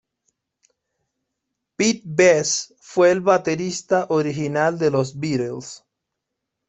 [1.77, 5.85] Pete Best fue el baterista original de The Beatles.